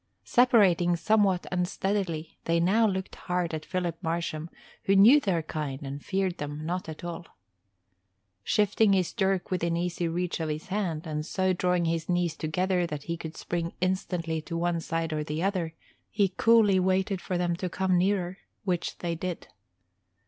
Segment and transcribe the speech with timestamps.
[0.25, 4.49] Separating somewhat unsteadily, they now looked hard at Philip Marsham
[4.85, 7.27] who knew their kind and feared them not at all.
[8.43, 12.87] Shifting his dirk within easy reach of his hand, and so drawing his knees together
[12.87, 15.75] that he could spring instantly to one side or the other,
[16.09, 19.49] he coolly waited for them to come nearer, which they did.